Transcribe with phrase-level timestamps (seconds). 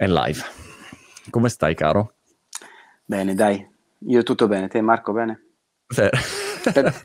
[0.00, 0.42] È live.
[1.28, 2.14] Come stai, caro?
[3.04, 3.68] Bene, dai.
[4.06, 4.66] Io tutto bene.
[4.66, 5.48] Te, Marco, bene?
[5.88, 6.08] Sì.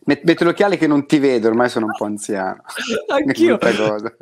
[0.06, 2.62] Metti l'occhiale che non ti vedo, ormai sono un po' anziano.
[3.12, 3.60] Anch'io.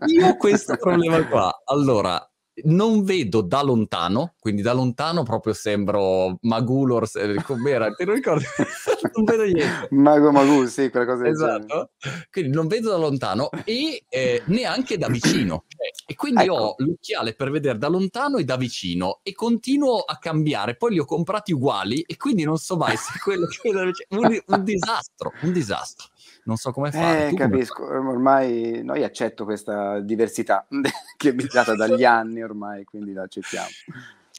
[0.08, 1.62] Io ho questo problema qua.
[1.66, 2.28] Allora,
[2.66, 7.08] non vedo da lontano, quindi da lontano proprio sembro Magulor,
[7.44, 8.46] com'era, te lo ricordi?
[9.16, 9.88] non vedo niente.
[9.92, 11.92] Mago Magul, sì, quella cosa Esatto,
[12.32, 15.66] quindi non vedo da lontano e eh, neanche da vicino.
[16.06, 16.54] E quindi ecco.
[16.54, 21.00] ho l'occhiale per vedere da lontano e da vicino e continuo a cambiare, poi li
[21.00, 23.62] ho comprati uguali e quindi non so mai se quello che.
[24.10, 26.12] Un, un disastro, un disastro
[26.46, 27.30] non so come fare.
[27.30, 28.10] Eh, capisco, come...
[28.10, 30.66] ormai noi accetto questa diversità
[31.18, 33.68] che è data dagli anni ormai, quindi la accettiamo.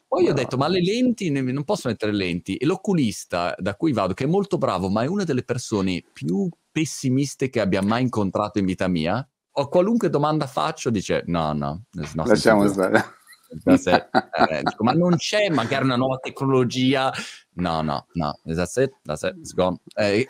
[0.07, 0.31] Poi no.
[0.31, 2.57] ho detto, ma le lenti, non posso mettere lenti.
[2.57, 6.49] E l'oculista da cui vado, che è molto bravo, ma è una delle persone più
[6.71, 11.85] pessimiste che abbia mai incontrato in vita mia, o qualunque domanda faccio dice, no, no,
[12.15, 13.05] lasciamo stare.
[13.65, 17.13] Eh, dico, ma non c'è magari una nuova tecnologia
[17.57, 19.77] No, no, no, that's it, that's it, it's gone.
[19.95, 20.27] Eh,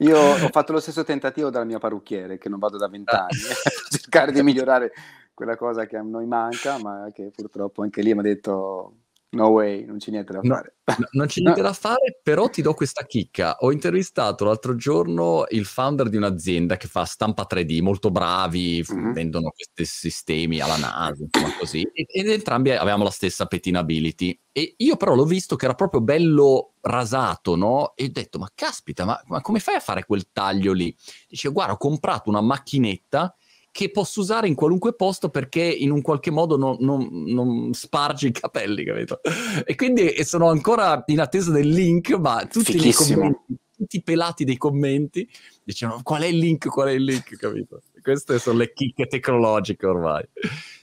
[0.00, 3.72] Io ho fatto lo stesso tentativo dal mio parrucchiere, che non vado da vent'anni, per
[4.00, 4.92] cercare di migliorare
[5.32, 8.94] quella cosa che a noi manca, ma che purtroppo anche lì mi ha detto
[9.32, 10.74] No way, non c'è niente da fare.
[10.84, 13.56] No, non c'è niente da fare, però ti do questa chicca.
[13.60, 19.12] Ho intervistato l'altro giorno il founder di un'azienda che fa stampa 3D, molto bravi, mm-hmm.
[19.12, 24.36] vendono questi sistemi alla NASA, insomma così, ed, ed entrambi avevamo la stessa pettinability.
[24.50, 27.92] E io però l'ho visto che era proprio bello rasato, no?
[27.94, 30.92] E ho detto, ma caspita, ma, ma come fai a fare quel taglio lì?
[31.28, 33.32] Dice, guarda, ho comprato una macchinetta
[33.72, 38.28] che posso usare in qualunque posto perché in un qualche modo non, non, non sparge
[38.28, 39.20] i capelli, capito?
[39.64, 44.44] E quindi sono ancora in attesa del link, ma tutti i commenti, tutti i pelati
[44.44, 45.28] dei commenti
[45.62, 47.82] dicevano qual è il link, qual è il link, capito?
[48.02, 50.26] Queste sono le chicche tecnologiche ormai.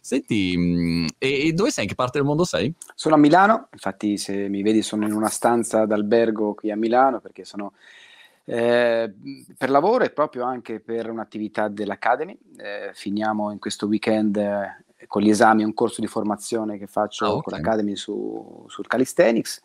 [0.01, 1.83] Senti, mm, e, dove sei?
[1.83, 2.73] In che parte del mondo sei?
[2.95, 7.19] Sono a Milano, infatti se mi vedi sono in una stanza d'albergo qui a Milano
[7.19, 7.73] perché sono
[8.49, 9.13] eh,
[9.57, 12.37] per lavoro e proprio anche per un'attività dell'Academy.
[12.55, 17.25] Eh, finiamo in questo weekend eh, con gli esami un corso di formazione che faccio
[17.25, 17.41] ah, okay.
[17.41, 19.61] con l'Academy su, sul calisthenics.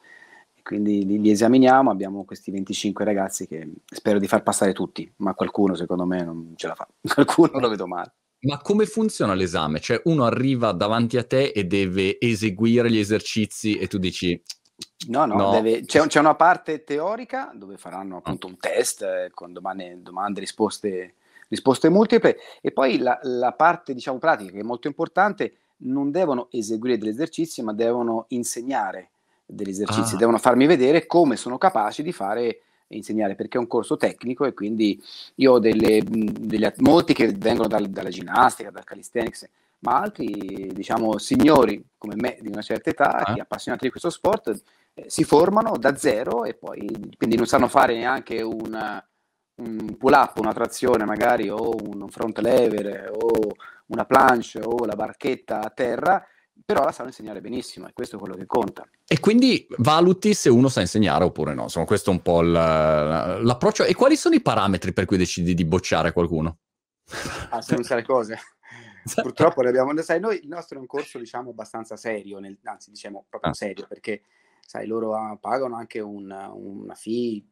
[0.64, 5.34] Quindi li, li, esaminiamo, abbiamo questi 25 ragazzi che spero di far passare tutti, ma
[5.34, 8.14] qualcuno secondo me non ce la fa, qualcuno lo vedo male.
[8.40, 9.78] Ma come funziona l'esame?
[9.78, 14.40] Cioè uno arriva davanti a te e deve eseguire gli esercizi e tu dici
[15.08, 15.50] No, no, no.
[15.50, 20.40] Deve, c'è, c'è, una parte teorica dove faranno appunto un test eh, con domande, domande
[20.40, 21.14] risposte,
[21.48, 26.48] risposte, multiple e poi la, la, parte diciamo pratica che è molto importante, non devono
[26.50, 29.10] eseguire degli esercizi ma devono insegnare
[29.44, 30.18] degli esercizi, ah.
[30.18, 34.44] devono farmi vedere come sono capaci di fare e insegnare perché è un corso tecnico
[34.44, 35.02] e quindi
[35.36, 39.48] io ho delle, delle molti che vengono dal, dalla ginnastica, dal calisthenics
[39.82, 44.62] ma altri, diciamo, signori come me di una certa età, che appassionati di questo sport,
[44.94, 49.04] eh, si formano da zero e poi quindi non sanno fare neanche una,
[49.56, 53.30] un pull up, una trazione magari, o un front lever, o
[53.86, 56.24] una planche, o la barchetta a terra,
[56.64, 58.88] però la sanno insegnare benissimo e questo è quello che conta.
[59.06, 63.84] E quindi valuti se uno sa insegnare oppure no, insomma questo è un po' l'approccio.
[63.84, 66.58] E quali sono i parametri per cui decidi di bocciare qualcuno?
[67.50, 68.38] Ah, se non sa le cose.
[69.22, 72.90] Purtroppo le abbiamo, sai, noi il nostro è un corso diciamo abbastanza serio, nel, anzi
[72.90, 73.54] diciamo proprio ah.
[73.54, 74.22] serio, perché
[74.64, 77.42] sai, loro ah, pagano anche un, una fee,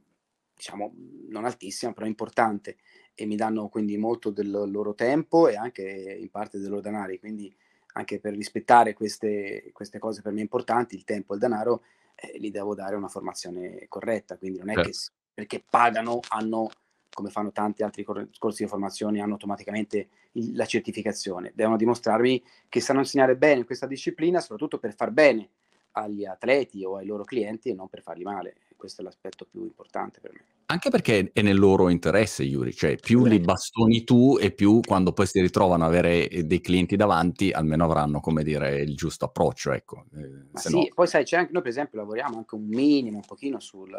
[0.54, 0.94] diciamo
[1.28, 2.76] non altissima, però importante
[3.14, 7.18] e mi danno quindi molto del loro tempo e anche in parte dei loro denari,
[7.18, 7.54] quindi
[7.94, 11.82] anche per rispettare queste, queste cose per me importanti, il tempo e il denaro,
[12.14, 14.90] eh, gli devo dare una formazione corretta, quindi non è certo.
[14.90, 14.96] che
[15.32, 16.68] perché pagano hanno
[17.12, 21.52] come fanno tanti altri corsi di formazione, hanno automaticamente il, la certificazione.
[21.54, 25.50] Devono dimostrarmi che sanno insegnare bene questa disciplina, soprattutto per far bene
[25.92, 28.56] agli atleti o ai loro clienti e non per farli male.
[28.76, 30.44] Questo è l'aspetto più importante per me.
[30.66, 35.12] Anche perché è nel loro interesse, Yuri, cioè più li bastoni tu e più quando
[35.12, 39.24] poi si ritrovano ad avere eh, dei clienti davanti, almeno avranno, come dire, il giusto
[39.24, 40.04] approccio, ecco.
[40.14, 40.88] Eh, sì, no...
[40.94, 43.90] poi sai, c'è anche, noi per esempio lavoriamo anche un minimo, un pochino sul,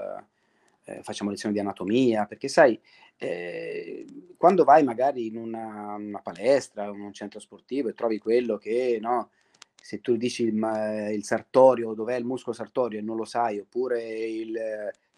[0.86, 2.80] eh, facciamo lezioni di anatomia, perché sai,
[3.18, 4.06] eh,
[4.38, 8.98] quando vai magari in una, una, palestra, in un centro sportivo e trovi quello che,
[9.00, 9.30] no,
[9.75, 14.04] se tu dici il, il sartorio, dov'è il muscolo sartorio e non lo sai, oppure
[14.04, 14.60] il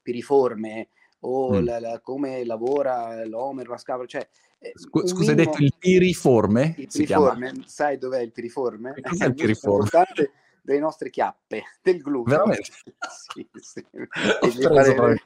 [0.01, 0.89] piriforme,
[1.21, 1.63] o mm.
[1.63, 4.27] la, la, come lavora l'omer, la scapula, cioè...
[4.59, 6.75] Eh, Scusa, minimo, hai detto il piriforme?
[6.77, 8.93] Il piriforme, sai dov'è il piriforme?
[9.01, 9.89] Cos'è il piriforme?
[10.63, 12.37] Delle nostre chiappe, del glutine.
[12.37, 12.71] Veramente?
[13.11, 13.85] sì, sì.
[13.91, 14.95] Pare...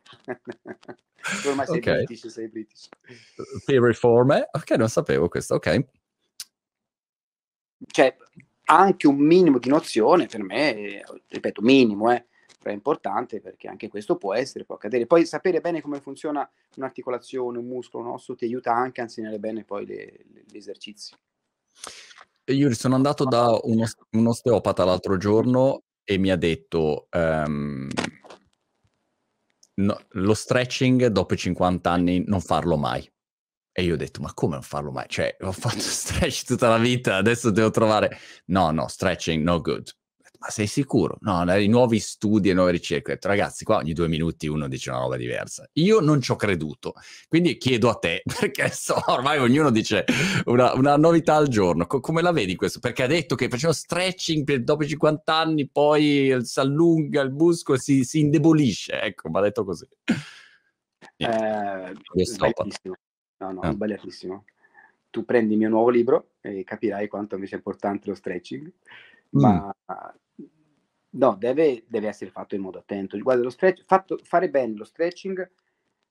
[1.46, 2.06] Ormai sei okay.
[2.06, 2.90] british, sei british.
[3.66, 4.50] Piriforme?
[4.52, 5.86] Ok, non sapevo questo, ok.
[7.86, 8.16] Cioè,
[8.66, 12.26] anche un minimo di nozione per me, ripeto, minimo, eh,
[12.58, 15.06] però è importante perché anche questo può essere, può accadere.
[15.06, 19.38] Poi sapere bene come funziona un'articolazione, un muscolo, un osso ti aiuta anche a insegnare
[19.38, 21.14] bene poi le, le, gli esercizi.
[22.50, 27.90] Io sono andato da uno, un osteopata l'altro giorno e mi ha detto um,
[29.76, 33.10] no, lo stretching dopo i 50 anni non farlo mai.
[33.72, 35.06] E io ho detto, ma come non farlo mai?
[35.08, 38.18] Cioè, ho fatto stretch tutta la vita, adesso devo trovare...
[38.46, 39.97] No, no, stretching no good
[40.40, 41.18] ma sei sicuro?
[41.22, 43.12] No, i nuovi studi e nuove ricerche.
[43.12, 45.68] Ho detto, ragazzi, qua ogni due minuti uno dice una roba diversa.
[45.74, 46.94] Io non ci ho creduto,
[47.28, 50.06] quindi chiedo a te, perché so, ormai ognuno dice
[50.46, 51.88] una, una novità al giorno.
[51.88, 52.80] Co- come la vedi questo?
[52.80, 57.32] Perché ha detto che faceva stretching per dopo i 50 anni, poi si allunga il
[57.32, 59.02] muscolo, si, si indebolisce.
[59.02, 59.88] Ecco, mi ha detto così.
[61.18, 62.96] Eh, sbagliatissimo.
[63.40, 63.72] No, no, eh.
[63.72, 64.46] sbagliatissimo.
[65.10, 68.72] Tu prendi il mio nuovo libro e capirai quanto mi sia importante lo stretching.
[69.36, 69.42] Mm.
[69.42, 69.76] Ma
[71.18, 73.18] No, deve, deve essere fatto in modo attento.
[73.18, 75.50] Guarda, lo stretch, fatto, fare bene lo stretching,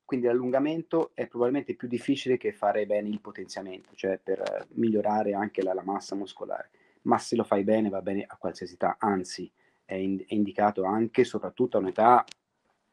[0.05, 5.63] quindi l'allungamento, è probabilmente più difficile che fare bene il potenziamento, cioè per migliorare anche
[5.63, 6.71] la, la massa muscolare.
[7.03, 9.51] Ma se lo fai bene, va bene a qualsiasi età, anzi,
[9.85, 12.25] è, in, è indicato anche e soprattutto a un'età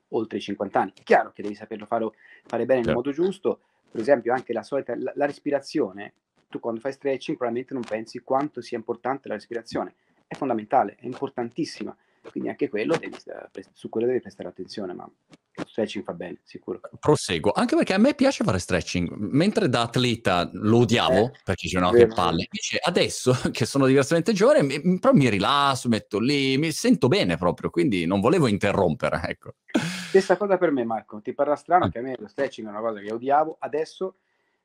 [0.10, 0.94] oltre i 50 anni.
[0.96, 2.12] È chiaro che devi saperlo fare,
[2.46, 6.14] fare bene nel modo giusto, per esempio anche la solita, la, la respirazione,
[6.48, 9.96] tu quando fai stretching probabilmente non pensi quanto sia importante la respirazione
[10.34, 11.96] è fondamentale, è importantissima.
[12.30, 13.18] Quindi anche quello devi,
[13.74, 15.04] su quello devi prestare attenzione, ma
[15.56, 16.80] lo stretching fa bene, sicuro.
[16.98, 21.68] Proseguo, anche perché a me piace fare stretching, mentre da atleta lo odiavo, eh, perché
[21.68, 26.20] dicevo no, che palle, invece adesso che sono diversamente giovane, mi, però mi rilasso, metto
[26.20, 29.56] lì, mi sento bene proprio, quindi non volevo interrompere, ecco.
[30.08, 31.90] Stessa cosa per me Marco, ti parla strano ah.
[31.90, 34.16] che a me lo stretching è una cosa che odiavo, adesso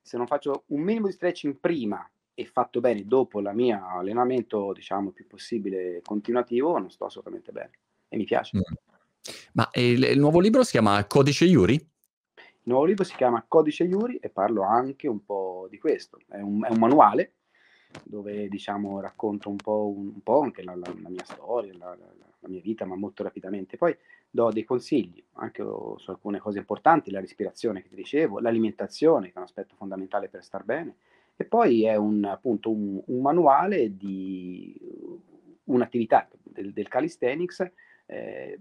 [0.01, 4.73] se non faccio un minimo di stretching prima e fatto bene dopo il mio allenamento,
[4.73, 7.73] diciamo, più possibile continuativo, non sto assolutamente bene
[8.07, 8.59] e mi piace.
[8.59, 8.61] Mm.
[9.55, 11.75] Ma il, il, nuovo libro si chiama Codice Yuri?
[11.75, 16.19] Il nuovo libro si chiama Codice Yuri e parlo anche un po' di questo.
[16.29, 17.33] È un, è un manuale
[18.05, 21.97] dove, diciamo, racconto un po', un, un po anche la, la, la, mia storia, la,
[21.97, 23.77] la, mia vita, ma molto rapidamente.
[23.77, 23.97] Poi
[24.31, 29.35] do dei consigli anche su alcune cose importanti, la respirazione che ti dicevo, l'alimentazione, che
[29.35, 30.99] è un aspetto fondamentale per star bene,
[31.41, 34.77] e poi è un, appunto un, un manuale di
[35.65, 37.71] un'attività del, del calisthenics
[38.07, 38.61] eh,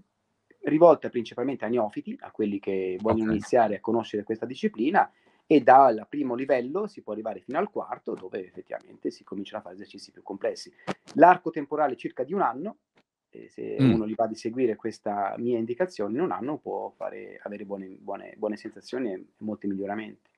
[0.61, 3.35] rivolta principalmente a neofiti, a quelli che vogliono okay.
[3.37, 5.11] iniziare a conoscere questa disciplina
[5.47, 9.63] e dal primo livello si può arrivare fino al quarto dove effettivamente si cominciano a
[9.63, 10.71] fare esercizi più complessi.
[11.15, 12.77] L'arco temporale è circa di un anno,
[13.31, 13.91] e se mm.
[13.91, 17.87] uno gli va di seguire questa mia indicazione in un anno può fare, avere buone,
[17.99, 20.29] buone, buone sensazioni e molti miglioramenti.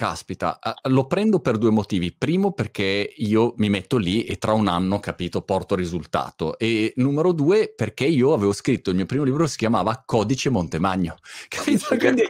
[0.00, 2.10] Caspita, lo prendo per due motivi.
[2.10, 6.56] Primo perché io mi metto lì e tra un anno, capito, porto risultato.
[6.58, 11.16] E numero due perché io avevo scritto il mio primo libro si chiamava Codice Montemagno.
[11.48, 11.94] Capito?
[11.98, 12.22] Quindi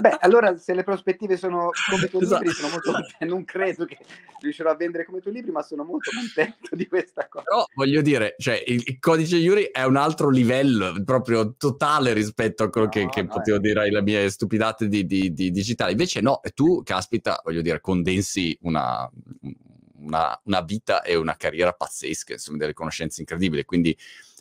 [0.00, 2.42] Beh, allora se le prospettive sono come i tuoi esatto.
[2.42, 3.98] libri, sono molto non credo che
[4.40, 7.44] riuscirò a vendere come i tuoi libri, ma sono molto contento di questa cosa.
[7.44, 12.62] Però voglio dire, cioè, il, il codice Yuri è un altro livello proprio totale rispetto
[12.62, 15.92] a quello no, che, che no, potevo dire alle mie stupidate di, di, di, digitali.
[15.92, 19.10] Invece no, tu, caspita, voglio dire, condensi una,
[20.00, 23.96] una, una vita e una carriera pazzesche, insomma, delle conoscenze incredibili, quindi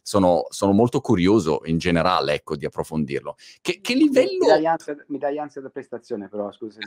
[0.05, 3.37] sono, sono molto curioso in generale ecco, di approfondirlo.
[3.59, 4.37] Che, che livello...
[4.39, 6.77] Mi dai, ansia, mi dai ansia da prestazione però, scusa,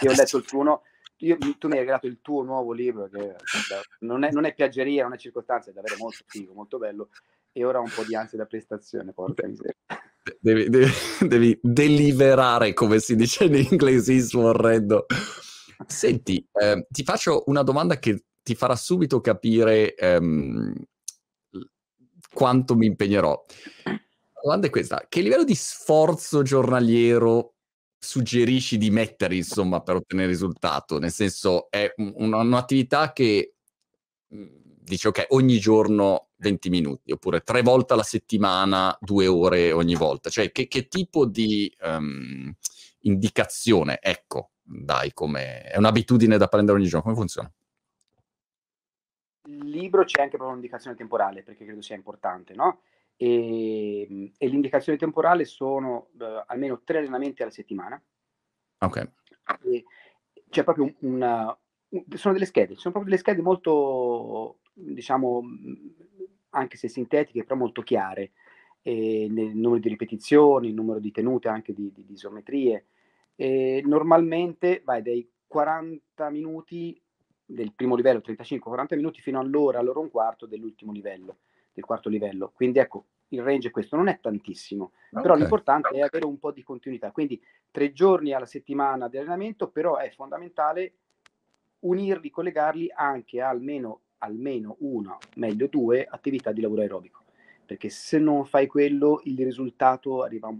[0.00, 0.62] io ho letto il tuo...
[0.62, 0.82] No,
[1.18, 3.34] io, tu mi hai regalato il tuo nuovo libro, che
[4.00, 7.08] non è, non è piaggeria, non è circostanza, è davvero molto figo, molto bello,
[7.50, 9.74] e ora ho un po' di ansia da prestazione, porca miseria.
[10.38, 10.86] Devi, devi,
[11.18, 15.06] devi, deliberare, come si dice in inglesismo orrendo.
[15.84, 20.74] Senti, eh, ti faccio una domanda che ti farà subito capire ehm,
[22.32, 23.44] quanto mi impegnerò.
[23.84, 27.54] La domanda è questa: che livello di sforzo giornaliero
[27.98, 30.98] suggerisci di mettere, insomma, per ottenere risultato?
[30.98, 33.54] Nel senso, è un, un'attività che
[34.28, 39.94] mhmm, dice ok, ogni giorno 20 minuti, oppure tre volte alla settimana, due ore ogni
[39.94, 40.28] volta.
[40.28, 42.52] Cioè, che, che tipo di um,
[43.00, 47.04] indicazione, ecco, dai, come è un'abitudine da prendere ogni giorno?
[47.04, 47.52] Come funziona?
[49.60, 52.82] Libro c'è anche proprio un'indicazione temporale, perché credo sia importante, no?
[53.16, 58.02] E, ehm, e l'indicazione temporale sono uh, almeno tre allenamenti alla settimana.
[58.78, 59.10] Ok.
[59.64, 59.84] E
[60.48, 61.56] c'è proprio una,
[61.90, 65.42] un, sono delle schede, sono proprio delle schede molto, diciamo,
[66.50, 68.32] anche se sintetiche, però molto chiare.
[68.82, 72.86] E nel numero di ripetizioni, il numero di tenute, anche di, di, di isometrie.
[73.36, 77.00] E normalmente vai dai 40 minuti
[77.52, 81.38] del primo livello 35-40 minuti fino all'ora, all'ora un quarto dell'ultimo livello,
[81.72, 82.50] del quarto livello.
[82.54, 85.22] Quindi ecco, il range è questo, non è tantissimo, okay.
[85.22, 87.10] però l'importante è avere un po' di continuità.
[87.10, 87.40] Quindi
[87.70, 90.94] tre giorni alla settimana di allenamento, però è fondamentale
[91.80, 97.20] unirli, collegarli anche a almeno, almeno una, meglio due attività di lavoro aerobico.
[97.64, 100.52] Perché se non fai quello, il risultato arriva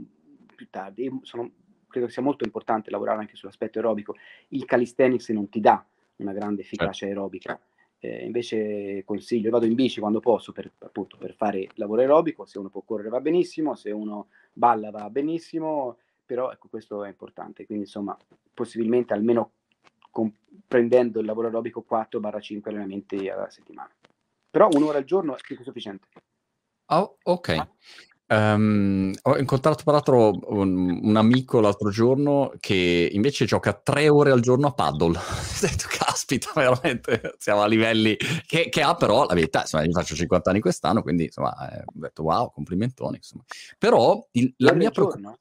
[0.55, 1.11] più tardi.
[1.23, 1.51] Sono,
[1.89, 4.17] credo sia molto importante lavorare anche sull'aspetto aerobico.
[4.49, 5.85] Il calisthenics non ti dà
[6.23, 7.15] una grande efficacia certo.
[7.15, 7.61] aerobica.
[7.99, 12.45] Eh, invece consiglio, io vado in bici quando posso per, appunto, per fare lavoro aerobico,
[12.45, 17.09] se uno può correre va benissimo, se uno balla va benissimo, però ecco questo è
[17.09, 18.17] importante, quindi insomma
[18.53, 19.53] possibilmente almeno
[20.11, 23.91] comprendendo il lavoro aerobico 4-5 allenamenti alla settimana.
[24.51, 26.09] Però un'ora al giorno è più che sufficiente.
[26.87, 27.69] Oh, ok.
[28.33, 34.41] Um, ho incontrato peraltro un, un, amico l'altro giorno che invece gioca tre ore al
[34.41, 35.19] giorno a paddle.
[35.21, 39.93] ho detto, caspita, veramente siamo a livelli che, che, ha però la verità, insomma, io
[39.93, 43.17] faccio 50 anni quest'anno, quindi insomma, eh, ho detto wow, complimentoni.
[43.17, 43.43] Insomma.
[43.77, 45.39] Però il, la mia preoccupazione...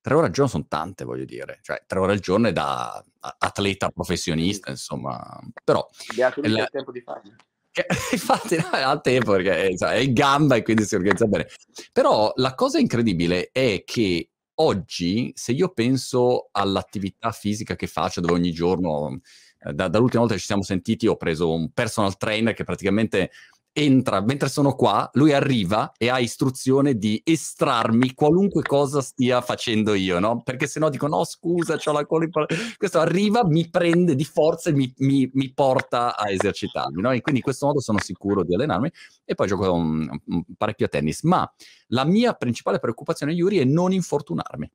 [0.00, 1.60] Tre ore al giorno sono tante, voglio dire.
[1.62, 3.02] Cioè, tre ore al giorno è da
[3.38, 5.40] atleta professionista, insomma.
[5.64, 5.88] Però...
[6.14, 7.32] Beato il tempo di farlo.
[8.12, 11.48] Infatti no, ha tempo perché è in gamba e quindi si organizza bene.
[11.92, 18.34] Però la cosa incredibile è che oggi, se io penso all'attività fisica che faccio, dove
[18.34, 19.20] ogni giorno,
[19.60, 23.30] eh, da, dall'ultima volta che ci siamo sentiti, ho preso un personal trainer che praticamente
[23.76, 29.94] entra mentre sono qua, lui arriva e ha istruzione di estrarmi qualunque cosa stia facendo
[29.94, 30.42] io, no?
[30.42, 32.28] Perché se no dico no scusa, c'ho la colla
[32.76, 37.10] questo arriva, mi prende di forza e mi, mi, mi porta a esercitarmi, no?
[37.10, 38.90] E quindi in questo modo sono sicuro di allenarmi
[39.24, 41.52] e poi gioco un, un parecchio a tennis, ma
[41.88, 44.70] la mia principale preoccupazione Yuri è non infortunarmi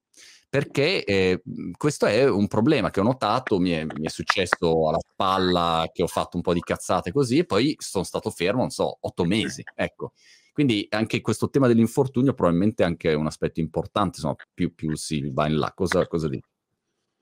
[0.50, 1.44] perché eh,
[1.78, 6.02] questo è un problema che ho notato, mi è, mi è, successo alla spalla che
[6.02, 9.26] ho fatto un po' di cazzate così e poi sono stato fermo, non so, otto
[9.26, 10.14] mesi, ecco.
[10.52, 15.30] Quindi anche questo tema dell'infortunio probabilmente è anche un aspetto importante, insomma, più, più si
[15.32, 15.72] va in là.
[15.74, 16.44] Cosa, cosa dici?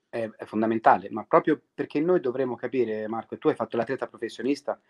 [0.08, 4.80] È, è, fondamentale, ma proprio perché noi dovremmo capire, Marco, tu hai fatto l'atleta professionista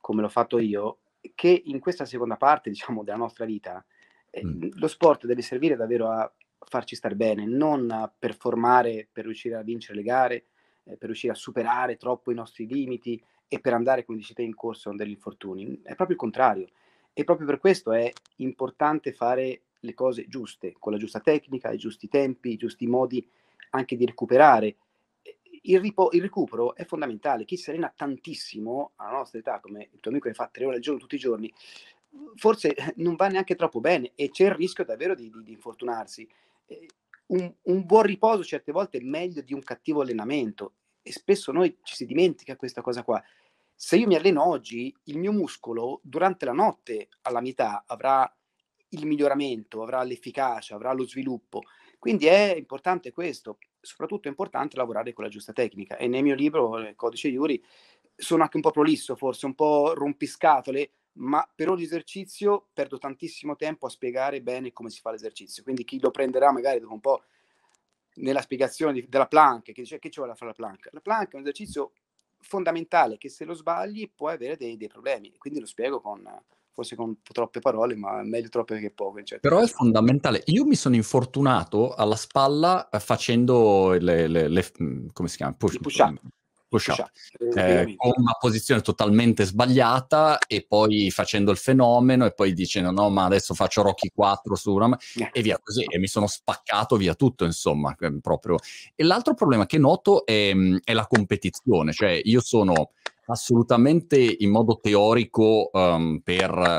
[0.00, 0.98] come l'ho fatto io,
[1.36, 3.84] che in questa seconda parte, diciamo, della nostra vita,
[4.28, 4.70] eh, mm.
[4.72, 9.96] lo sport deve servire davvero a farci stare bene, non performare per riuscire a vincere
[9.96, 10.44] le gare,
[10.84, 14.42] eh, per riuscire a superare troppo i nostri limiti e per andare, come dici te,
[14.42, 15.80] in corso degli infortuni.
[15.82, 16.68] È proprio il contrario.
[17.12, 21.78] E proprio per questo è importante fare le cose giuste, con la giusta tecnica, i
[21.78, 23.26] giusti tempi, i giusti modi
[23.70, 24.76] anche di recuperare.
[25.62, 27.44] Il, ripo- il recupero è fondamentale.
[27.44, 30.76] Chi si allena tantissimo alla nostra età, come il tuo amico che fa tre ore
[30.76, 31.52] al giorno tutti i giorni,
[32.36, 36.28] forse non va neanche troppo bene e c'è il rischio davvero di, di, di infortunarsi.
[36.66, 36.86] Eh,
[37.26, 41.78] un, un, buon riposo certe volte è meglio di un cattivo allenamento e spesso noi
[41.82, 43.22] ci si dimentica questa cosa qua.
[43.74, 48.30] Se io mi alleno oggi, il mio muscolo durante la notte alla metà avrà
[48.90, 51.62] il miglioramento, avrà l'efficacia, avrà lo sviluppo.
[51.98, 55.96] Quindi è importante questo, soprattutto è importante lavorare con la giusta tecnica.
[55.96, 57.62] E nel mio libro, il Codice Iuri,
[58.14, 63.56] sono anche un po' prolisso, forse un po' rompiscatole, ma per ogni esercizio perdo tantissimo
[63.56, 65.62] tempo a spiegare bene come si fa l'esercizio.
[65.62, 67.22] Quindi chi lo prenderà magari dopo un po'
[68.16, 70.88] nella spiegazione di, della plank, che dice che ci vuole fare la plank?
[70.92, 71.92] La plank è un esercizio
[72.40, 75.34] fondamentale che se lo sbagli puoi avere dei, dei problemi.
[75.36, 76.22] Quindi lo spiego con
[76.72, 79.38] forse con troppe parole, ma meglio troppe che poche.
[79.40, 80.42] Però è fondamentale.
[80.46, 84.72] Io mi sono infortunato alla spalla facendo le, le, le
[85.12, 85.54] come si chiama?
[85.54, 86.20] Push, push up
[86.68, 87.10] push up,
[87.56, 93.08] eh, con una posizione totalmente sbagliata e poi facendo il fenomeno e poi dicendo no
[93.10, 95.30] ma adesso faccio Rocky 4 su una yeah.
[95.32, 95.84] e via così.
[95.84, 98.56] E mi sono spaccato via tutto insomma proprio.
[98.94, 100.52] E l'altro problema che noto è,
[100.84, 101.92] è la competizione.
[101.92, 102.90] Cioè io sono
[103.26, 106.78] assolutamente in modo teorico um, per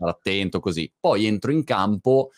[0.00, 0.90] stare attento così.
[0.98, 2.30] Poi entro in campo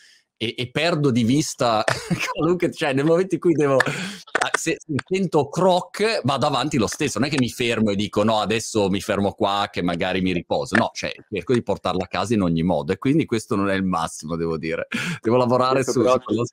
[0.43, 1.85] e, e, perdo di vista
[2.35, 6.89] qualunque, cioè nel momento in cui devo, ah, se, se sento croc, vado avanti lo
[6.89, 10.21] stesso, non è che mi fermo e dico no, adesso mi fermo qua che magari
[10.21, 12.91] mi riposo, no, cioè cerco di portarla a casa in ogni modo.
[12.91, 14.89] E quindi questo non è il massimo, devo dire,
[15.21, 16.45] devo lavorare su, su quello...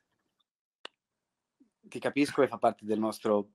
[1.88, 3.50] Ti capisco e fa parte del nostro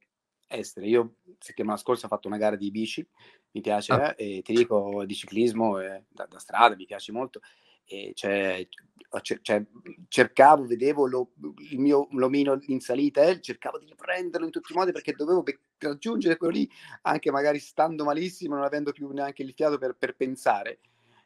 [0.48, 0.88] essere.
[0.88, 3.08] Io settimana scorsa ho fatto una gara di bici,
[3.52, 4.14] mi piace, ah.
[4.18, 7.40] eh, e ti dico di ciclismo eh, da, da strada, mi piace molto.
[7.86, 8.68] E cioè,
[9.22, 9.64] cioè,
[10.08, 11.32] cercavo, vedevo lo,
[11.72, 15.44] il mio l'omino in salita, eh, cercavo di riprenderlo in tutti i modi perché dovevo
[15.44, 16.70] be- raggiungere quello lì,
[17.04, 20.80] anche magari stando malissimo, non avendo più neanche il fiato per, per pensare.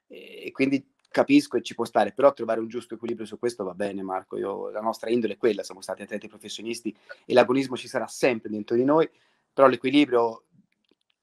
[0.08, 3.74] E quindi capisco e ci può stare, però trovare un giusto equilibrio su questo va
[3.74, 4.38] bene, Marco.
[4.38, 8.50] Io, la nostra indole è quella, siamo stati atleti professionisti e l'agonismo ci sarà sempre
[8.50, 9.10] dentro di noi,
[9.52, 10.46] però l'equilibrio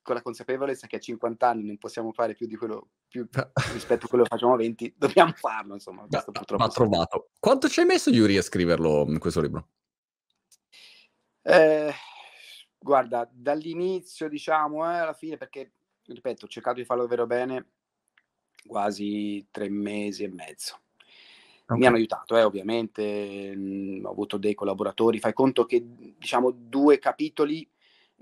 [0.06, 3.26] con la consapevolezza che a 50 anni non possiamo fare più di quello più
[3.74, 6.06] rispetto a quello che facciamo a 20, dobbiamo farlo, insomma.
[6.06, 6.62] Questo da, purtroppo.
[6.62, 7.30] Ma trovato.
[7.40, 9.68] Quanto ci hai messo, Yuri, a scriverlo in questo libro?
[11.42, 11.92] Eh,
[12.78, 15.72] guarda, dall'inizio, diciamo, eh, alla fine, perché,
[16.06, 17.70] ripeto, ho cercato di farlo davvero bene,
[18.64, 20.78] quasi tre mesi e mezzo.
[21.64, 21.78] Okay.
[21.78, 25.84] Mi hanno aiutato, eh, ovviamente, mh, ho avuto dei collaboratori, fai conto che,
[26.16, 27.68] diciamo, due capitoli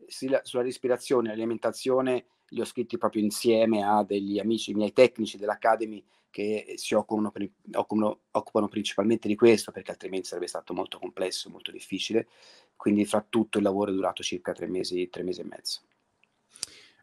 [0.08, 6.04] sulla respirazione e alimentazione li ho scritti proprio insieme a degli amici miei tecnici dell'Academy
[6.30, 7.32] che si occupano,
[7.74, 12.26] occupano, occupano, principalmente di questo perché altrimenti sarebbe stato molto complesso, molto difficile.
[12.74, 15.80] Quindi fra tutto il lavoro è durato circa tre mesi, tre mesi e mezzo.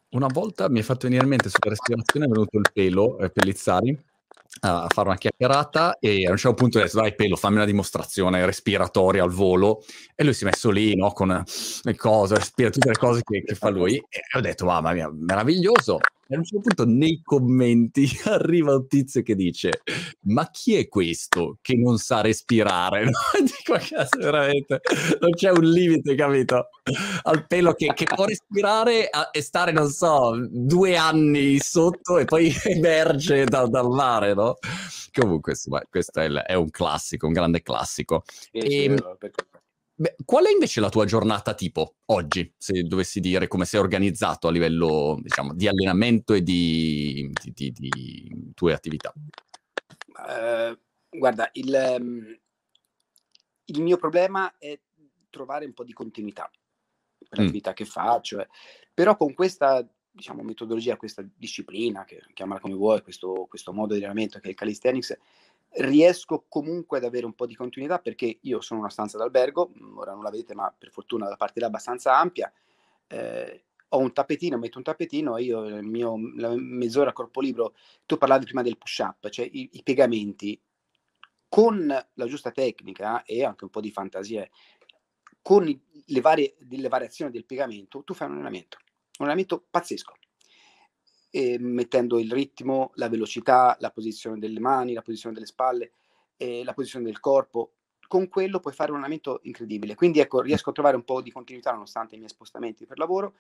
[0.10, 3.30] Una volta mi è fatto venire in mente sulla respirazione, è venuto il pelo, eh,
[3.30, 3.98] Pellizzari,
[4.60, 7.66] a fare una chiacchierata e a un certo punto ho detto dai pelo fammi una
[7.66, 9.84] dimostrazione respiratoria al volo.
[10.16, 11.44] E lui si è messo lì no, con
[11.82, 15.10] le cose, respira tutte le cose che, che fa lui e ho detto mamma mia
[15.12, 16.00] meraviglioso
[16.36, 19.82] a un certo punto nei commenti arriva un tizio che dice
[20.22, 23.06] ma chi è questo che non sa respirare?
[23.12, 23.12] No?
[23.42, 24.82] Dico cazzo veramente
[25.20, 26.70] non c'è un limite capito?
[27.24, 32.54] Al pelo che, che può respirare e stare non so due anni sotto e poi
[32.66, 34.58] emerge da, dal mare no?
[35.14, 38.24] Comunque insomma, questo è, il, è, un classico, un grande classico.
[38.52, 39.18] E, ehm,
[40.02, 44.48] Beh, qual è invece la tua giornata tipo oggi, se dovessi dire come sei organizzato
[44.48, 49.14] a livello diciamo, di allenamento e di, di, di, di tue attività?
[50.08, 50.76] Uh,
[51.08, 52.40] guarda, il, um,
[53.66, 54.80] il, mio problema è
[55.30, 56.50] trovare un po' di continuità
[57.20, 57.44] per mm.
[57.44, 58.48] l'attività che faccio, eh.
[58.92, 64.00] però con questa diciamo, metodologia, questa disciplina, che chiamala come vuoi, questo, questo modo di
[64.00, 65.16] allenamento che è il calisthenics,
[65.74, 69.98] riesco comunque ad avere un po' di continuità perché io sono una stanza d'albergo, mm,
[69.98, 72.52] ora non la vedete ma per fortuna la parte è abbastanza ampia,
[73.08, 77.74] eh, ho un tappetino, metto un tappetino e io il mio, la mezz'ora corpo libero,
[78.06, 80.60] tu parlavi prima del push up, cioè i, i piegamenti,
[81.48, 84.48] con la giusta tecnica e anche un po' di fantasia,
[85.42, 88.78] con le, varie, le variazioni del piegamento, tu fai un allenamento,
[89.20, 90.16] un allenamento pazzesco
[91.32, 95.94] eh, mettendo il ritmo, la velocità, la posizione delle mani, la posizione delle spalle,
[96.38, 97.74] eh, la posizione del corpo.
[98.08, 99.96] Con quello puoi fare un allenamento incredibile.
[99.96, 103.36] Quindi ecco, riesco a trovare un po' di continuità nonostante i miei spostamenti per lavoro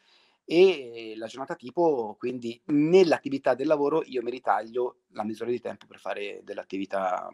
[0.45, 5.86] e la giornata tipo, quindi nell'attività del lavoro io mi ritaglio la misura di tempo
[5.86, 7.30] per fare dell'attività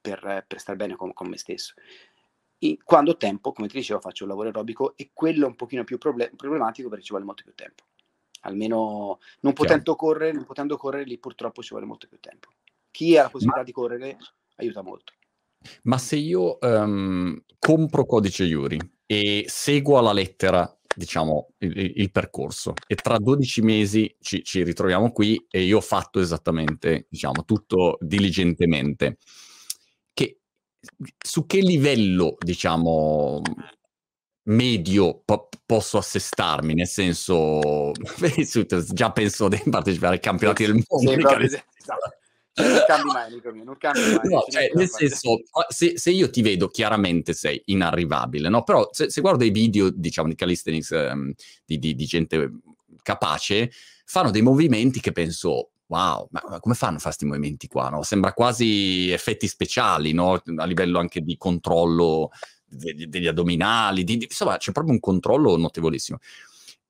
[0.00, 1.74] per, per stare bene con, con me stesso.
[2.84, 5.82] Quando ho tempo, come ti dicevo, faccio un lavoro aerobico e quello è un pochino
[5.82, 7.84] più proble- problematico perché ci vuole molto più tempo
[8.42, 12.50] almeno non potendo correre, non potendo correre lì purtroppo ci vuole molto più tempo.
[12.90, 13.66] Chi ha la possibilità Ma...
[13.66, 14.16] di correre
[14.56, 15.12] aiuta molto.
[15.84, 22.74] Ma se io um, compro codice Yuri e seguo alla lettera, diciamo, il, il percorso
[22.86, 27.96] e tra 12 mesi ci, ci, ritroviamo qui e io ho fatto esattamente, diciamo, tutto
[28.00, 29.18] diligentemente,
[30.12, 30.40] che,
[31.18, 33.40] su che livello, diciamo,
[34.44, 37.92] medio po- posso assestarmi, nel senso,
[38.92, 41.10] già penso di partecipare ai campionati del mondo.
[42.54, 44.28] Non cambi mai, amico mio, non cambi mai.
[44.28, 48.62] No, cioè, nel senso, se, se, io ti vedo, chiaramente sei inarrivabile, no?
[48.62, 51.32] Però se, se guardo i video, diciamo, di calisthenics, um,
[51.64, 52.50] di, di, di, gente
[53.02, 53.70] capace,
[54.04, 57.88] fanno dei movimenti che penso, wow, ma, ma come fanno a fare questi movimenti qua,
[57.88, 58.02] no?
[58.02, 60.42] Sembra quasi effetti speciali, no?
[60.56, 62.32] A livello anche di controllo
[62.72, 66.18] degli, degli addominali, di, di, insomma c'è proprio un controllo notevolissimo.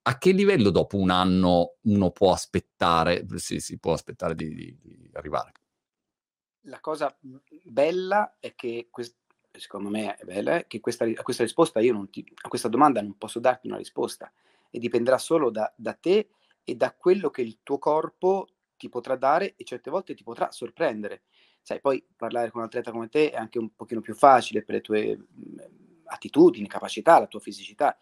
[0.05, 5.11] A che livello dopo un anno uno può aspettare, si, si può aspettare di, di,
[5.13, 5.53] arrivare?
[6.63, 7.17] La cosa
[7.63, 9.17] bella è che, quest-
[9.53, 12.69] secondo me è bella, è che questa, a questa risposta io non ti, a questa
[12.69, 14.33] domanda non posso darti una risposta
[14.71, 16.31] e dipenderà solo da, da te
[16.65, 20.51] e da quello che il tuo corpo ti potrà dare e certe volte ti potrà
[20.51, 21.23] sorprendere
[21.63, 24.75] sai, poi parlare con un atleta come te è anche un pochino più facile per
[24.77, 25.19] le tue
[26.05, 27.97] attitudini, capacità, la tua fisicità.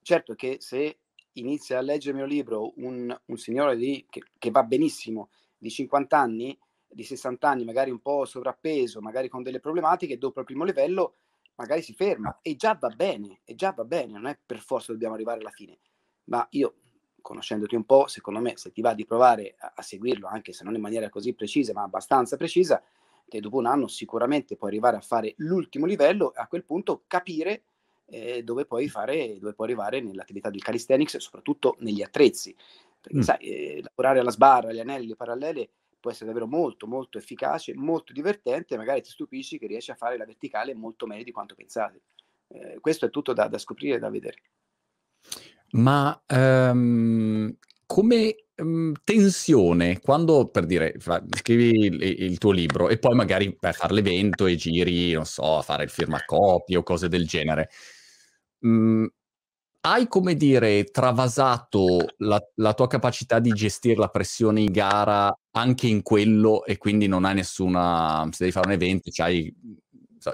[0.00, 1.00] Certo che se
[1.32, 5.68] inizia a leggere il mio libro un, un signore di, che, che, va benissimo di
[5.68, 10.46] 50 anni, di 60 anni, magari un po' sovrappeso, magari con delle problematiche, dopo il
[10.46, 11.16] primo livello
[11.56, 14.92] magari si ferma e già va bene, e già va bene, non è per forza
[14.92, 15.78] dobbiamo arrivare alla fine.
[16.24, 16.76] Ma io
[17.26, 20.62] conoscendoti un po', secondo me, se ti va di provare a, a seguirlo, anche se
[20.62, 22.80] non in maniera così precisa, ma abbastanza precisa,
[23.28, 27.02] che dopo un anno sicuramente puoi arrivare a fare l'ultimo livello e a quel punto
[27.08, 27.64] capire
[28.06, 32.54] eh, dove, puoi fare, dove puoi arrivare nell'attività del calisthenics, soprattutto negli attrezzi.
[33.00, 33.22] Perché mm.
[33.22, 37.74] sai, eh, lavorare alla sbarra, agli anelli, le parallele può essere davvero molto, molto efficace,
[37.74, 41.56] molto divertente, magari ti stupisci che riesci a fare la verticale molto meglio di quanto
[41.56, 42.00] pensavi.
[42.48, 44.38] Eh, questo è tutto da, da scoprire e da vedere.
[45.72, 47.54] Ma um,
[47.86, 53.54] come um, tensione, quando per dire, fa, scrivi il, il, tuo libro e poi magari
[53.56, 57.68] per fare l'evento e giri, non so, a fare il firmacopie o cose del genere,
[58.60, 59.08] um,
[59.82, 65.86] hai come dire travasato la, la, tua capacità di gestire la pressione in gara anche
[65.86, 69.54] in quello e quindi non hai nessuna, se devi fare un evento, c'hai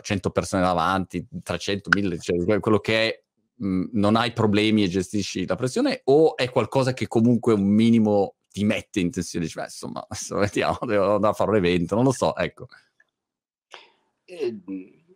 [0.00, 3.21] 100 persone davanti, 300, 1000, cioè quello che è
[3.62, 8.64] non hai problemi e gestisci la pressione o è qualcosa che comunque un minimo ti
[8.64, 9.44] mette in tensione?
[9.44, 12.66] Dici, beh, insomma, adesso vediamo, devo andare a fare un evento, non lo so, ecco.
[14.24, 14.58] Eh,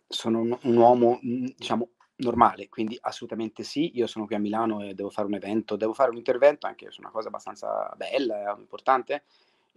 [0.07, 3.91] sono un uomo, diciamo, normale, quindi assolutamente sì.
[3.95, 6.89] Io sono qui a Milano e devo fare un evento, devo fare un intervento anche
[6.89, 9.23] su una cosa abbastanza bella, importante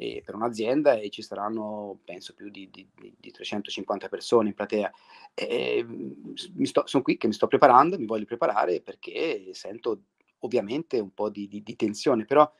[0.00, 4.90] eh, per un'azienda e ci saranno, penso, più di, di, di 350 persone in platea.
[5.34, 5.86] E,
[6.62, 10.04] sto, sono qui che mi sto preparando, mi voglio preparare perché sento
[10.38, 12.50] ovviamente un po' di, di tensione, però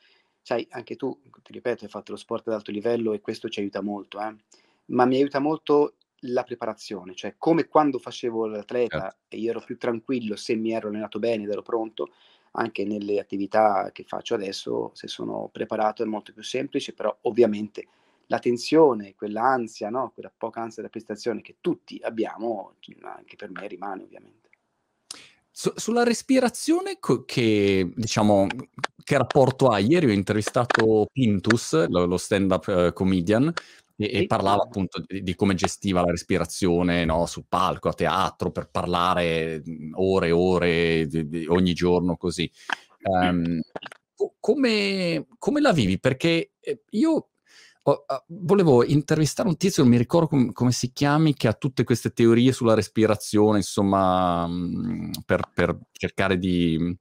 [0.42, 3.60] sai, anche tu, ti ripeto, hai fatto lo sport ad alto livello e questo ci
[3.60, 4.36] aiuta molto, eh?
[4.86, 9.16] ma mi aiuta molto la preparazione, cioè come quando facevo l'atleta certo.
[9.28, 12.12] e io ero più tranquillo se mi ero allenato bene ed ero pronto,
[12.52, 17.86] anche nelle attività che faccio adesso, se sono preparato è molto più semplice, però ovviamente
[18.26, 20.12] la tensione, quell'ansia, no?
[20.14, 24.48] quella poca ansia da prestazione che tutti abbiamo, anche per me rimane ovviamente.
[25.50, 28.46] Su, sulla respirazione, co- che, diciamo,
[29.02, 29.86] che rapporto hai?
[29.88, 33.52] Ieri ho intervistato Pintus, lo, lo stand-up uh, comedian,
[34.00, 37.26] e, e parlava appunto di, di, come gestiva la respirazione no?
[37.26, 39.62] sul palco, a teatro, per parlare
[39.94, 42.50] ore e ore di, di, ogni giorno così.
[43.02, 43.60] Um,
[44.38, 45.98] come, come, la vivi?
[45.98, 47.14] Perché eh, io
[47.82, 47.94] uh,
[48.28, 52.12] volevo intervistare un tizio, non mi ricordo com- come si chiami, che ha tutte queste
[52.12, 56.96] teorie sulla respirazione, insomma, mh, per, per cercare di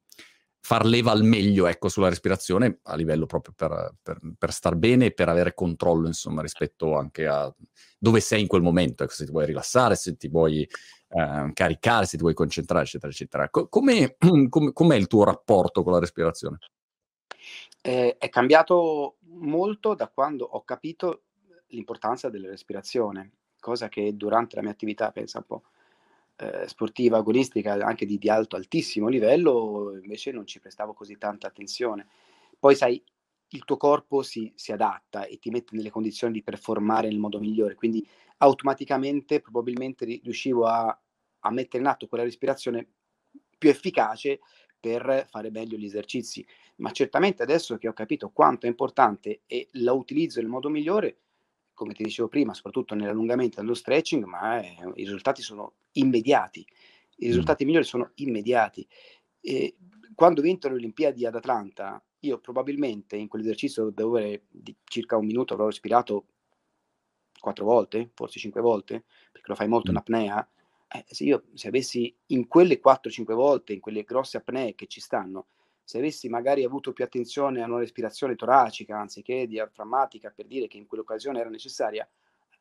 [0.61, 5.05] far leva al meglio ecco, sulla respirazione a livello proprio per, per, per, star bene
[5.05, 7.53] e per avere controllo insomma rispetto anche a
[7.97, 12.05] dove sei in quel momento, ecco, se ti vuoi rilassare, se ti vuoi eh, caricare,
[12.05, 13.49] se ti vuoi concentrare eccetera eccetera.
[13.49, 14.15] Co- com'è,
[14.49, 16.59] com- com'è, il tuo rapporto con la respirazione?
[17.81, 21.23] Eh, è cambiato molto da quando ho capito
[21.67, 25.63] l'importanza della respirazione, cosa che durante la mia attività, pensa un po',
[26.39, 31.47] eh, sportiva, agonistica, anche di, di, alto, altissimo livello, invece non ci prestavo così tanta
[31.47, 32.07] attenzione.
[32.57, 33.03] Poi sai,
[33.49, 37.39] il tuo corpo si, si adatta e ti mette nelle condizioni di performare nel modo
[37.39, 40.97] migliore, quindi automaticamente probabilmente riuscivo a,
[41.39, 42.87] a mettere in atto quella respirazione
[43.57, 44.39] più efficace
[44.79, 46.45] per fare meglio gli esercizi.
[46.77, 51.17] Ma certamente adesso che ho capito quanto è importante e la utilizzo nel modo migliore,
[51.79, 56.65] come ti dicevo prima, soprattutto nell'allungamento e nello stretching, ma eh, i risultati sono immediati.
[57.19, 57.67] I risultati mm.
[57.67, 58.85] migliori sono immediati.
[59.39, 59.77] E
[60.13, 65.53] quando vinto le Olimpiadi ad Atlanta, io probabilmente in quell'esercizio dove di circa un minuto
[65.53, 66.25] avrò respirato
[67.39, 69.93] quattro volte, forse cinque volte, perché lo fai molto mm.
[69.93, 70.49] in apnea.
[70.91, 74.99] Eh, se io se avessi in quelle 4-5 volte, in quelle grosse apnee che ci
[74.99, 75.47] stanno,
[75.89, 80.77] se avessi magari avuto più attenzione a una respirazione toracica anziché diaframmatica per dire che
[80.77, 82.07] in quell'occasione era necessaria,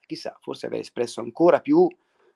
[0.06, 1.86] chissà, forse avrei espresso ancora più,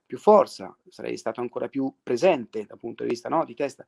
[0.04, 3.86] più forza, sarei stato ancora più presente dal punto di vista no, di testa.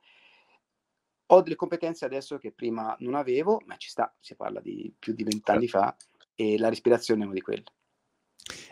[1.26, 5.12] Ho delle competenze adesso che prima non avevo, ma ci sta, si parla di più
[5.12, 5.86] di vent'anni certo.
[5.86, 5.96] fa
[6.34, 7.64] e la respirazione è una di quelle.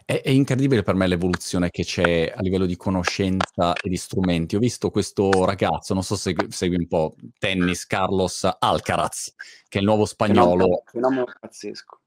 [0.05, 4.57] È, è, incredibile per me l'evoluzione che c'è a livello di conoscenza e di strumenti.
[4.57, 9.35] Ho visto questo ragazzo, non so se segui un po' tennis, Carlos Alcaraz,
[9.69, 10.83] che è il nuovo spagnolo.
[10.87, 12.01] Fenomeno pazzesco.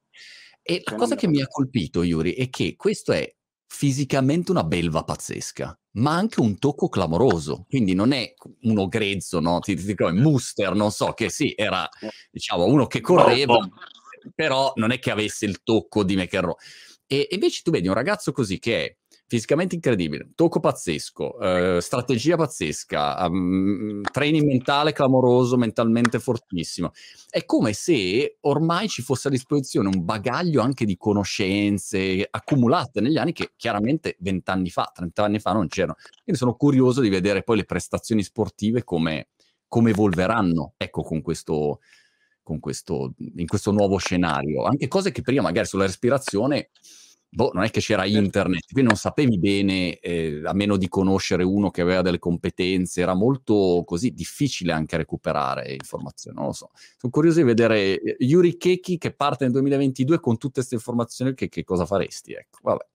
[0.61, 3.31] E la cosa che mi ha colpito, Yuri, è che questo è
[3.67, 7.65] fisicamente una belva pazzesca, ma anche un tocco clamoroso.
[7.69, 9.59] Quindi non è uno grezzo, no?
[9.59, 11.87] Ti dico, è Muster, non so, che sì, era
[12.31, 13.59] diciamo uno che correva,
[14.33, 16.55] però non è che avesse il tocco di McEnroe.
[17.07, 18.95] E invece tu vedi un ragazzo così che è
[19.27, 26.91] fisicamente incredibile, tocco pazzesco, eh, strategia pazzesca, um, training mentale clamoroso, mentalmente fortissimo.
[27.29, 33.17] È come se ormai ci fosse a disposizione un bagaglio anche di conoscenze accumulate negli
[33.17, 35.95] anni che chiaramente vent'anni fa, trent'anni fa non c'erano.
[36.23, 39.29] Quindi sono curioso di vedere poi le prestazioni sportive come,
[39.67, 41.79] come evolveranno, ecco, con questo,
[42.59, 44.63] questo, in questo nuovo scenario.
[44.63, 46.69] Anche cose che prima magari sulla respirazione,
[47.29, 48.17] boh, non è che c'era certo.
[48.17, 53.01] internet, quindi non sapevi bene, eh, a meno di conoscere uno che aveva delle competenze,
[53.01, 56.71] era molto così difficile anche recuperare informazioni, non lo so.
[56.97, 61.33] Sono curioso di vedere eh, Yuri Keki che parte nel 2022 con tutte queste informazioni,
[61.33, 62.33] che, che cosa faresti?
[62.33, 62.85] Ecco, vabbè.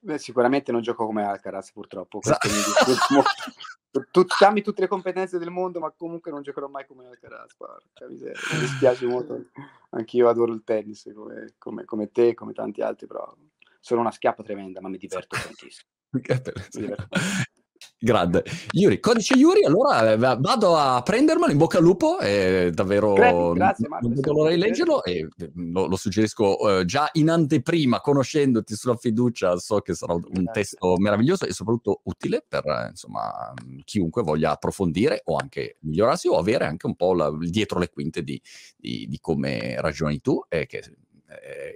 [0.00, 2.20] Beh, sicuramente non gioco come Alcaraz purtroppo.
[2.20, 2.48] Esatto.
[4.10, 7.54] tu dammi tutte le competenze del mondo, ma comunque non giocherò mai come Alcaraz.
[7.56, 9.46] Porca miseria, mi dispiace molto.
[9.90, 13.34] Anch'io adoro il tennis come, come, come te, come tanti altri, però
[13.80, 15.88] sono una schiappa tremenda, ma mi diverto tantissimo.
[16.10, 16.20] mi
[16.70, 17.08] diverto.
[17.98, 18.44] Grande.
[18.70, 23.12] Yuri, codice Yuri, allora eh, vado a prendermelo, in bocca al lupo, è davvero...
[23.14, 24.06] Grazie, grazie Marco.
[24.06, 28.74] Non vedo l'ora di leggerlo e eh, lo, lo suggerisco eh, già in anteprima, conoscendoti
[28.74, 30.52] sulla fiducia, so che sarà un grazie.
[30.52, 33.52] testo meraviglioso e soprattutto utile per eh, insomma,
[33.84, 38.22] chiunque voglia approfondire o anche migliorarsi o avere anche un po' la, dietro le quinte
[38.22, 38.40] di,
[38.76, 40.82] di, di come ragioni tu, e che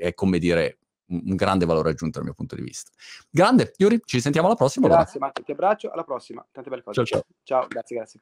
[0.01, 0.79] è come dire
[1.13, 2.91] un grande valore aggiunto dal mio punto di vista.
[3.31, 4.87] Grande, Yuri, ci sentiamo alla prossima.
[4.89, 5.27] Grazie allora.
[5.27, 7.05] Marco, ti abbraccio, alla prossima, tante belle cose.
[7.05, 7.25] Ciao ciao.
[7.43, 8.21] Ciao, grazie, grazie.